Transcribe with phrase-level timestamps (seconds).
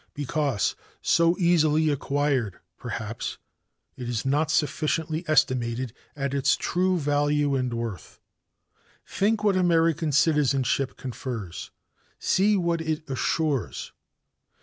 [0.15, 3.37] Because so easily acquired, perhaps,
[3.95, 8.19] it is not sufficiently estimated at its true value and worth.
[9.05, 11.69] Think what American citizenship confers;
[12.17, 13.91] see what it assures!